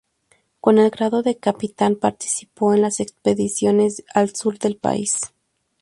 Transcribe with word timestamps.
Con 0.61 0.79
el 0.79 0.89
grado 0.89 1.21
de 1.21 1.37
capitán 1.37 1.95
participó 1.95 2.73
en 2.73 2.81
las 2.81 2.99
expediciones 2.99 4.03
al 4.15 4.35
sur 4.35 4.57
del 4.57 4.77
país. 4.77 5.15